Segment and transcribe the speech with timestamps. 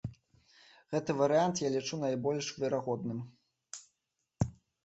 [0.95, 3.23] Гэты варыянт я лічу найбольш верагодным.